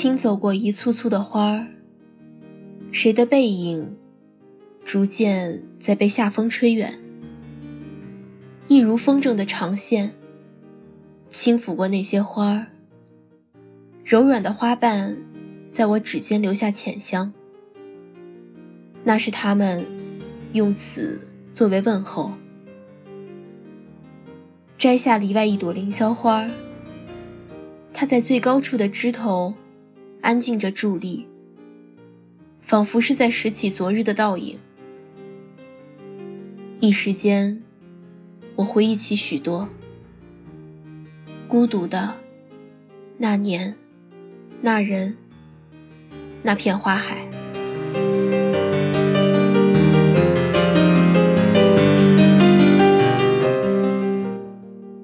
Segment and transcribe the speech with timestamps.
[0.00, 1.66] 轻走过一簇簇的花儿，
[2.90, 3.98] 谁的背影
[4.82, 6.98] 逐渐在被夏风吹远，
[8.66, 10.14] 一如风筝的长线，
[11.30, 12.68] 轻抚过那些花儿，
[14.02, 15.18] 柔软的花瓣
[15.70, 17.34] 在我指尖留下浅香，
[19.04, 19.86] 那是他们
[20.54, 22.32] 用此作为问候。
[24.78, 26.48] 摘下篱外一朵凌霄花，
[27.92, 29.52] 它在最高处的枝头。
[30.22, 31.26] 安静着伫立，
[32.60, 34.58] 仿佛是在拾起昨日的倒影。
[36.78, 37.62] 一时间，
[38.56, 39.68] 我回忆起许多
[41.48, 42.16] 孤独的
[43.18, 43.74] 那年、
[44.60, 45.16] 那人、
[46.42, 47.26] 那片花海。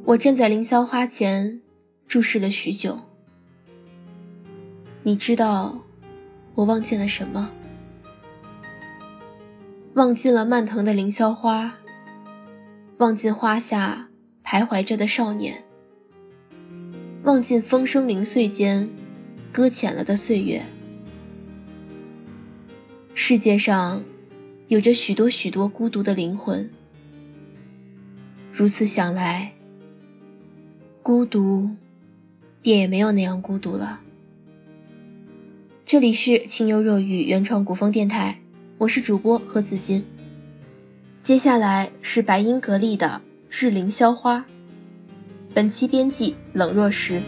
[0.05, 1.61] 我站在凌霄花前，
[2.07, 3.01] 注视了许久。
[5.07, 5.85] 你知道，
[6.57, 7.53] 我望见了什么？
[9.95, 11.77] 望尽了蔓藤的凌霄花，
[12.99, 14.09] 望尽花下
[14.45, 15.63] 徘徊着的少年，
[17.23, 18.91] 望尽风声零碎间
[19.53, 20.65] 搁浅了的岁月。
[23.15, 24.03] 世界上
[24.67, 26.69] 有着许多许多孤独的灵魂，
[28.51, 29.53] 如此想来，
[31.01, 31.77] 孤独
[32.61, 34.01] 便也没有那样孤独了。
[35.87, 38.41] 这里是清幽若雨原创古风电台，
[38.77, 40.05] 我是主播何子金。
[41.23, 44.39] 接下来是白音格力的《志凌霄花》，
[45.55, 47.23] 本期编辑冷若石。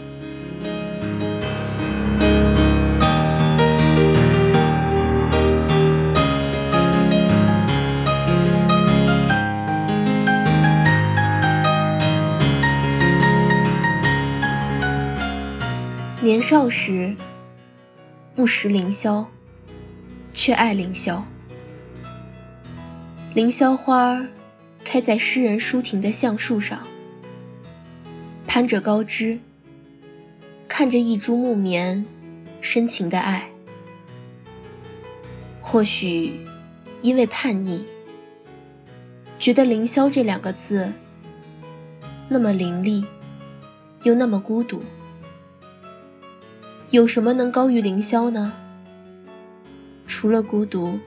[16.21, 17.15] 年少时。
[18.39, 19.25] 不识凌霄，
[20.33, 21.21] 却爱凌霄。
[23.33, 24.25] 凌霄花
[24.85, 26.87] 开在诗人舒婷的橡树上，
[28.47, 29.41] 攀着高枝，
[30.69, 32.05] 看着一株木棉，
[32.61, 33.49] 深情的爱。
[35.59, 36.39] 或许
[37.01, 37.83] 因为叛逆，
[39.37, 40.93] 觉得凌霄这两个字
[42.29, 43.03] 那么凌厉，
[44.03, 44.81] 又那么孤独。
[46.91, 48.51] 有什么能高于凌霄呢？
[50.07, 50.97] 除了孤独，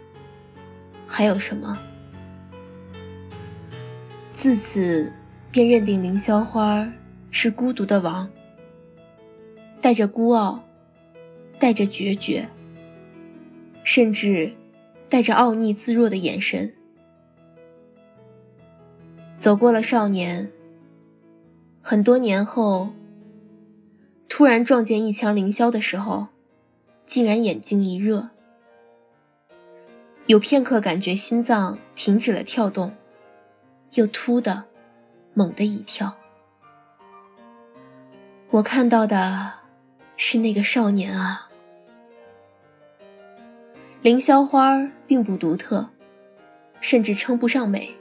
[1.09, 1.77] 还有什么？
[4.33, 5.13] 自此
[5.51, 6.89] 便认定凌霄花
[7.33, 8.31] 是孤独的王，
[9.81, 10.63] 带着孤傲，
[11.59, 12.49] 带着决绝，
[13.83, 14.53] 甚至
[15.09, 16.73] 带着傲睨自若的眼神，
[19.37, 20.49] 走过了少年。
[21.81, 22.91] 很多年后。
[24.35, 26.29] 突然撞见一墙凌霄的时候，
[27.05, 28.31] 竟然眼睛一热，
[30.25, 32.97] 有片刻感觉心脏停止了跳动，
[33.93, 34.65] 又突的
[35.35, 36.17] 猛地一跳。
[38.53, 39.53] 我看到的
[40.17, 41.51] 是那个少年啊！
[44.01, 45.91] 凌霄花并不独特，
[46.81, 47.95] 甚至称不上美，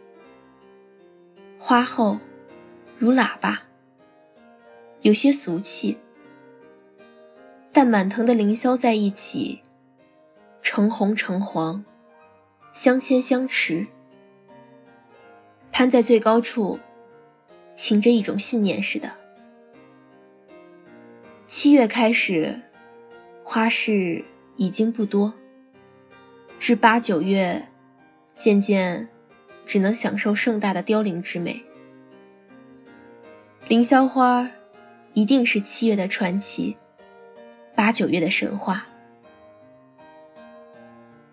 [1.59, 2.19] 花厚
[2.97, 3.63] 如喇叭，
[5.01, 5.97] 有些俗气。
[7.73, 9.61] 但满藤的凌霄在一起，
[10.61, 11.85] 橙红橙黄，
[12.73, 13.87] 相牵相持，
[15.71, 16.79] 攀在最高处，
[17.73, 19.11] 擎着一种信念似的。
[21.47, 22.61] 七月开始，
[23.43, 24.25] 花市
[24.57, 25.33] 已经不多，
[26.59, 27.69] 至八九月，
[28.35, 29.07] 渐渐
[29.65, 31.63] 只能享受盛大的凋零之美。
[33.69, 34.51] 凌霄花，
[35.13, 36.75] 一定是七月的传奇。
[37.81, 38.85] 八九月的神话，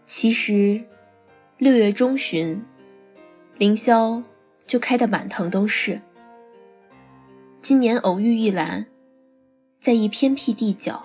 [0.07, 0.83] 其实
[1.59, 2.65] 六月中旬，
[3.59, 4.25] 凌霄
[4.67, 6.01] 就开得满藤都是。
[7.61, 8.87] 今年偶遇一兰，
[9.79, 11.05] 在一偏僻地角，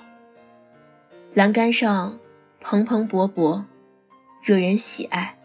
[1.33, 2.17] 栏杆上
[2.61, 3.65] 蓬蓬勃勃，
[4.41, 5.37] 惹人喜爱。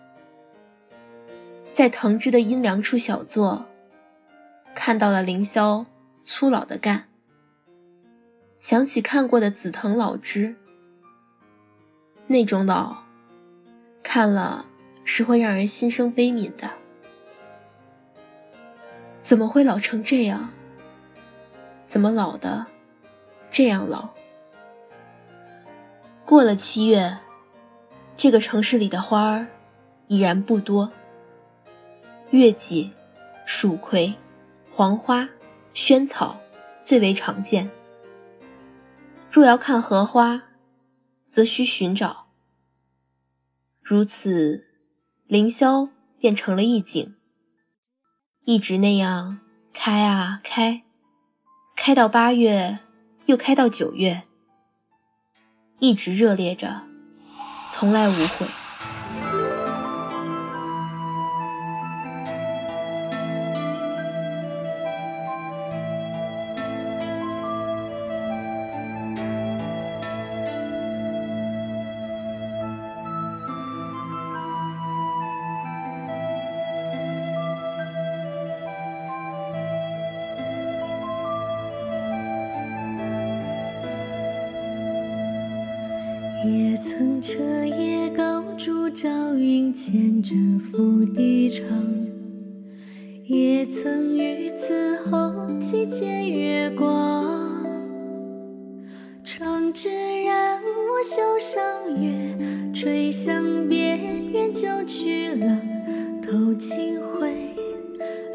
[1.72, 3.66] 在藤枝的阴凉处小坐，
[4.76, 5.86] 看到了凌霄
[6.24, 7.08] 粗老的干。
[8.60, 10.56] 想起看过的紫藤老枝，
[12.26, 13.04] 那种老，
[14.02, 14.66] 看了
[15.04, 16.70] 是会让人心生悲悯的。
[19.20, 20.50] 怎么会老成这样？
[21.86, 22.66] 怎么老的
[23.48, 24.10] 这样老？
[26.24, 27.18] 过了七月，
[28.16, 29.46] 这个城市里的花儿
[30.08, 30.90] 已然不多。
[32.30, 32.90] 月季、
[33.46, 34.14] 蜀葵、
[34.68, 35.28] 黄花、
[35.72, 36.38] 萱草
[36.82, 37.70] 最为常见。
[39.38, 40.42] 若要看荷花，
[41.28, 42.26] 则需寻找。
[43.80, 44.66] 如此，
[45.28, 47.14] 凌霄便成了一景，
[48.44, 49.38] 一直那样
[49.72, 50.82] 开啊开，
[51.76, 52.80] 开到八月，
[53.26, 54.24] 又开到九月，
[55.78, 56.82] 一直热烈着，
[57.70, 58.48] 从来无悔。
[86.98, 91.64] 曾彻夜高烛照影前征赴敌场，
[93.24, 97.24] 也曾于此后期见月光。
[99.22, 99.88] 长枝
[100.24, 105.56] 染我袖上月，吹向边缘旧曲廊，
[106.20, 107.32] 透清辉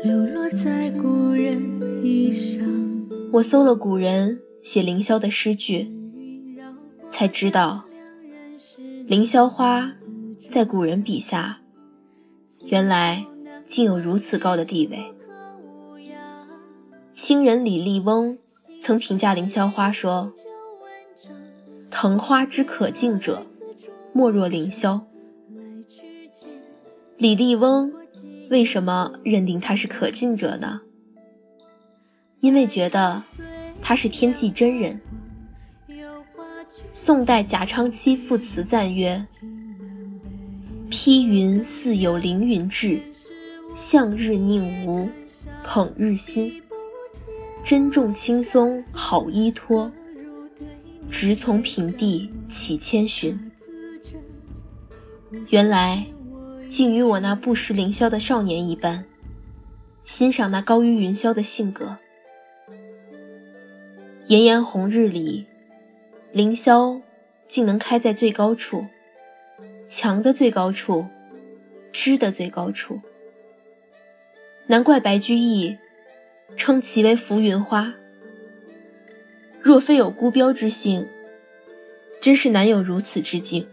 [0.05, 1.61] 流落在故人
[2.01, 2.63] 衣裳。
[3.33, 5.91] 我搜了古人写凌霄的诗句，
[7.09, 7.83] 才知道。
[9.05, 9.93] 凌霄花，
[10.49, 11.59] 在古人笔下，
[12.65, 13.25] 原来
[13.67, 15.13] 竟有如此高的地位。
[17.11, 18.37] 清人李笠翁
[18.79, 20.33] 曾评价凌霄花说
[21.91, 23.45] ：“藤花之可敬者，
[24.13, 25.01] 莫若凌霄。”
[27.17, 27.93] 李笠翁
[28.49, 30.81] 为什么认定他是可敬者呢？
[32.39, 33.23] 因为觉得
[33.81, 35.01] 他是天际真人。
[36.91, 39.25] 宋代贾昌期赋词赞曰
[40.89, 43.01] ：“披云似有凌云志，
[43.75, 45.09] 向日宁无
[45.63, 46.61] 捧日新。
[47.63, 49.91] 珍重轻松好依托，
[51.09, 53.51] 直从平地起千寻。”
[55.49, 56.05] 原来，
[56.69, 59.05] 竟与我那不识凌霄的少年一般，
[60.03, 61.97] 欣赏那高于云霄的性格。
[64.25, 65.45] 炎炎红日里。
[66.33, 66.99] 凌霄
[67.47, 68.87] 竟能开在最高处，
[69.87, 71.05] 墙的最高处，
[71.91, 72.99] 枝的最高处。
[74.65, 75.77] 难怪白居易
[76.55, 77.93] 称其为浮云花。
[79.61, 81.07] 若非有孤标之性，
[82.19, 83.67] 真是难有如此之境。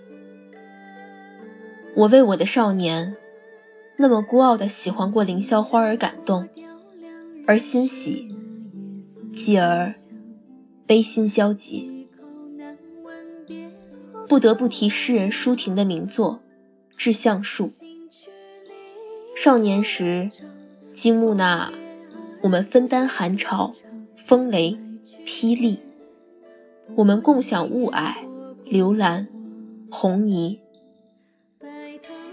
[1.95, 3.17] 我为我的少年
[3.97, 6.47] 那么孤傲的喜欢过凌霄花而感动，
[7.47, 8.29] 而欣喜，
[9.33, 9.95] 继而
[10.87, 12.00] 悲心消极。
[14.31, 16.39] 不得不提诗人舒婷的名作
[16.97, 17.67] 《致橡树》。
[19.35, 20.31] 少年时，
[20.93, 21.73] 金木那，
[22.43, 23.75] 我们分担寒潮、
[24.17, 24.79] 风雷、
[25.27, 25.81] 霹雳；
[26.95, 28.15] 我们共享雾霭、
[28.65, 29.27] 流岚、
[29.91, 30.61] 红泥。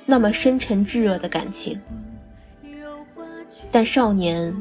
[0.05, 1.81] 那么深沉炙热的感情。
[3.71, 4.55] 但少年，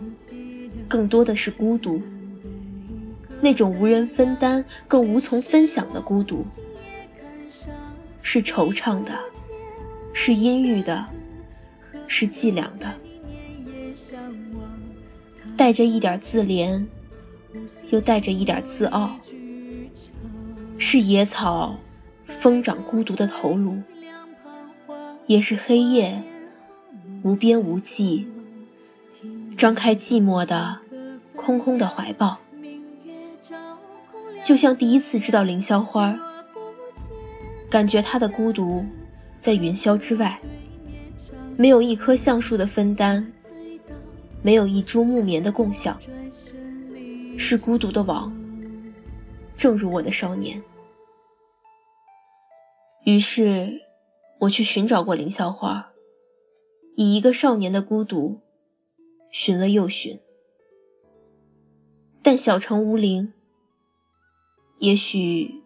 [0.89, 2.01] 更多的是孤独，
[3.43, 6.43] 那种无人分担、更无从分享的孤独。
[8.29, 9.13] 是惆怅的，
[10.13, 11.07] 是阴郁的，
[12.09, 12.93] 是寂凉的，
[15.57, 16.87] 带着一点自怜，
[17.91, 19.21] 又带着一点自傲。
[20.77, 21.79] 是野草
[22.27, 23.81] 疯长孤独的头颅，
[25.27, 26.25] 也是黑夜
[27.23, 28.27] 无边无际
[29.57, 30.81] 张开寂寞的
[31.37, 32.39] 空空的怀抱。
[34.43, 36.19] 就像第一次知道凌霄花。
[37.69, 38.85] 感觉他的孤独，
[39.39, 40.41] 在云霄之外，
[41.57, 43.33] 没有一棵橡树的分担，
[44.41, 46.01] 没有一株木棉的共享，
[47.37, 48.33] 是孤独的网。
[49.57, 50.63] 正如我的少年，
[53.05, 53.83] 于是
[54.41, 55.91] 我去寻找过凌霄花，
[56.95, 58.41] 以一个少年的孤独，
[59.31, 60.21] 寻了又寻。
[62.23, 63.33] 但小城无灵，
[64.79, 65.66] 也许。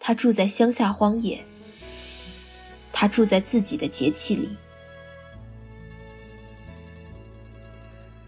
[0.00, 1.44] 他住在乡下荒野，
[2.92, 4.56] 他住在自己的节气里。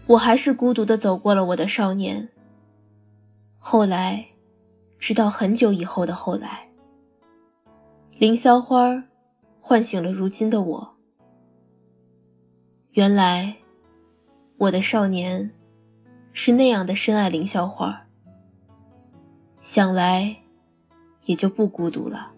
[0.07, 2.29] 我还是孤独的走过了我的少年。
[3.57, 4.27] 后来，
[4.99, 6.69] 直到很久以后的后来，
[8.17, 9.03] 凌霄花
[9.61, 10.97] 唤醒了如今的我。
[12.91, 13.55] 原来，
[14.57, 15.51] 我的少年
[16.33, 18.07] 是那样的深爱凌霄花。
[19.61, 20.37] 想来。
[21.25, 22.31] 也就不孤独了。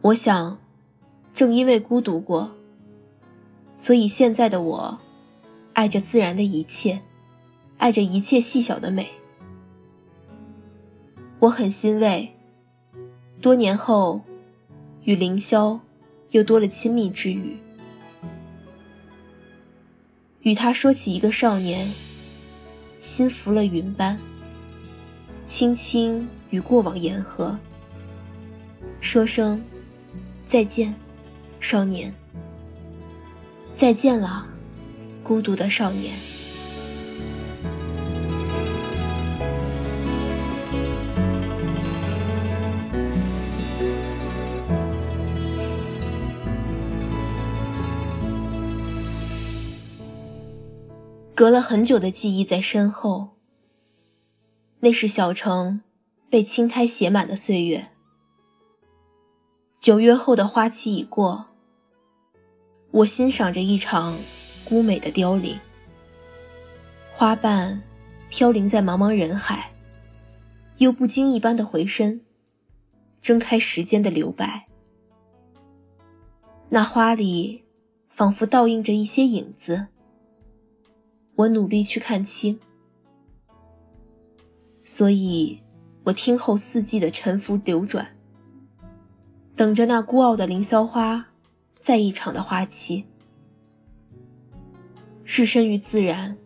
[0.00, 0.58] 我想，
[1.34, 2.52] 正因为孤独过，
[3.76, 4.98] 所以现在的我，
[5.72, 7.02] 爱着自然的一切，
[7.76, 9.10] 爱着一切细小的美。
[11.40, 12.34] 我很欣慰，
[13.40, 14.22] 多年后，
[15.04, 15.78] 与凌霄
[16.30, 17.58] 又多了亲密之语。
[20.42, 21.92] 与他说起一个少年，
[22.98, 24.18] 心浮了云般，
[25.48, 27.58] 轻轻与过往言和，
[29.00, 29.64] 说声
[30.44, 30.94] 再见，
[31.58, 32.14] 少年，
[33.74, 34.46] 再见了，
[35.22, 36.14] 孤独的少年。
[51.34, 53.37] 隔了很久的记忆在身后，
[54.80, 55.80] 那是小城
[56.30, 57.88] 被青苔写满的岁月。
[59.78, 61.46] 九月后的花期已过，
[62.90, 64.18] 我欣赏着一场
[64.64, 65.58] 孤美的凋零，
[67.14, 67.82] 花瓣
[68.28, 69.72] 飘零在茫茫人海，
[70.76, 72.20] 又不经意般的回身，
[73.20, 74.66] 睁开时间的留白。
[76.68, 77.64] 那花里
[78.08, 79.88] 仿佛倒映着一些影子。
[81.36, 82.58] 我努力去看清，
[84.90, 85.60] 所以
[86.04, 88.16] 我听候四季的沉浮流转，
[89.54, 91.26] 等着那孤傲的凌霄花
[91.78, 93.04] 再一场的花期。
[95.26, 96.38] 置身于自然，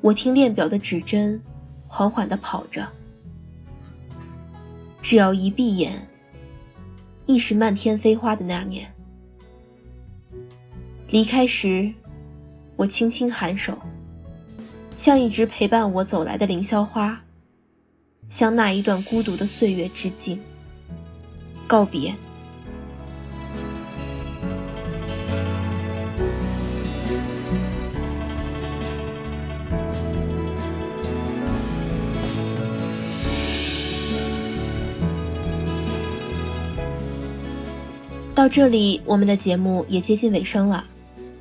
[0.00, 1.38] 我听链表的指针
[1.86, 2.88] 缓缓地跑着，
[5.02, 6.08] 只要一闭眼，
[7.26, 8.90] 亦是漫天飞花的那年。
[11.10, 11.92] 离开时。
[12.74, 13.78] 我轻轻颔首，
[14.96, 17.22] 向一直陪伴我走来的凌霄花，
[18.30, 20.40] 向那一段孤独的岁月致敬，
[21.66, 22.14] 告别。
[38.34, 40.86] 到这里，我们的节目也接近尾声了。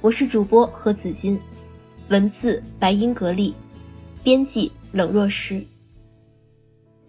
[0.02, 1.40] 我是主播何子金，
[2.10, 3.56] 文字白音格力，
[4.24, 5.66] 编辑冷若诗。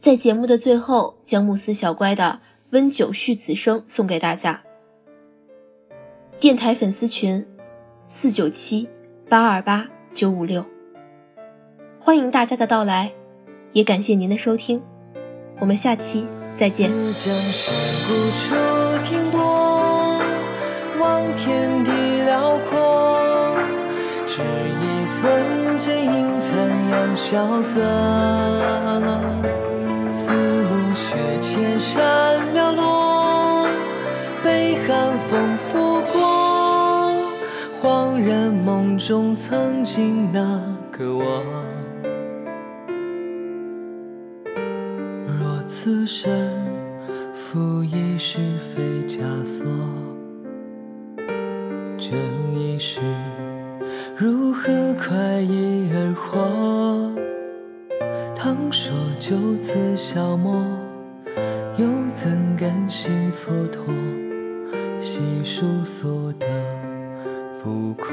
[0.00, 4.62] 在节目的最后，将慕斯小乖的温酒续此生送给大家。
[6.38, 7.46] 电台粉丝群：
[8.06, 8.88] 四九七
[9.28, 10.64] 八二八九五六，
[11.98, 13.12] 欢迎大家的到来，
[13.72, 14.82] 也感谢您的收听，
[15.58, 16.90] 我们下期再见。
[24.28, 24.42] 只
[25.26, 26.56] 一寸剑影残
[26.90, 27.80] 阳萧瑟，
[30.12, 33.66] 似暮雪千山寥落，
[34.44, 37.12] 被寒风拂过，
[37.82, 40.40] 恍然梦中曾经那
[40.92, 41.42] 个我。
[45.26, 46.30] 若此生
[47.34, 49.66] 负一世非枷锁，
[51.98, 52.14] 这
[52.56, 53.00] 一世。
[54.66, 56.42] 何快意而活？
[58.34, 60.60] 倘说就此消磨，
[61.76, 63.78] 又怎甘心蹉跎？
[65.00, 66.48] 细数所得，
[67.62, 68.08] 不过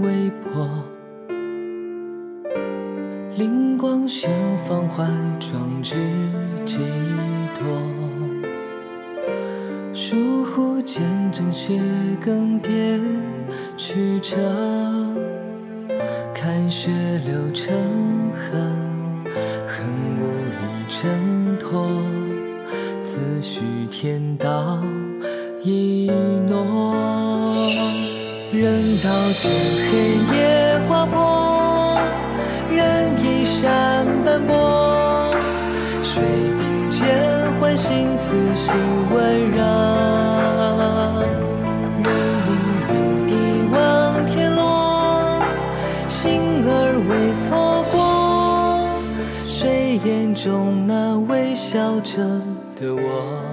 [0.00, 0.66] 微薄。
[3.36, 4.30] 灵光现，
[4.64, 5.04] 方怀
[5.38, 5.98] 壮志
[6.64, 6.78] 几
[7.54, 7.66] 多？
[9.92, 11.78] 疏忽间，正邪
[12.24, 12.98] 更迭，
[13.76, 14.95] 曲折。
[16.56, 16.90] 看血
[17.26, 17.74] 流成
[18.32, 18.56] 河，
[19.68, 19.86] 恨
[20.18, 21.86] 无力挣脱，
[23.04, 23.60] 自诩
[23.90, 24.78] 天道
[25.62, 26.10] 一
[26.48, 27.52] 诺。
[28.54, 29.52] 人道见
[29.90, 32.00] 黑夜划破，
[32.74, 35.34] 人衣衫斑驳，
[36.02, 36.22] 水
[36.58, 37.06] 冰间
[37.60, 38.74] 唤醒此心
[39.12, 41.05] 温热。
[50.46, 52.22] 中那微笑着
[52.76, 53.45] 的我。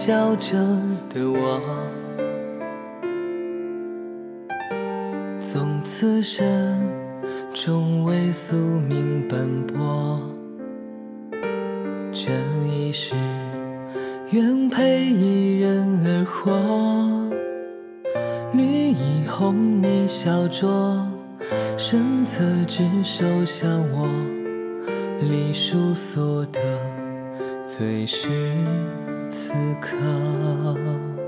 [0.07, 0.57] 笑着
[1.11, 1.61] 的我，
[5.41, 6.47] 从此生
[7.53, 10.21] 终为宿命奔波，
[12.13, 12.31] 这
[12.69, 13.17] 一世
[14.31, 16.53] 愿陪一人而活。
[18.57, 21.03] 绿衣红泥小酌，
[21.77, 24.07] 身侧执手相握，
[25.19, 26.61] 离疏所得，
[27.66, 28.28] 最是
[29.28, 31.25] 此刻。